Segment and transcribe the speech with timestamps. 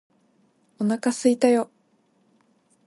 [0.79, 1.71] お腹すいたよ！！！！！